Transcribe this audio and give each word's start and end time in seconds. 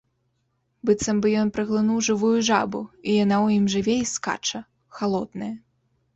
Быццам 0.89 1.17
бы 1.25 1.33
ён 1.41 1.51
праглынуў 1.57 1.99
жывую 2.07 2.31
жабу 2.49 2.81
і 2.87 3.11
яна 3.23 3.37
ў 3.43 3.47
ім 3.59 3.65
жыве 3.75 3.95
і 4.07 4.09
скача, 4.15 4.65
халодная. 5.01 5.55